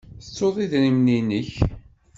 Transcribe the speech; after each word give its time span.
Tettuḍ 0.23 0.55
idrimen-nnek. 0.63 1.51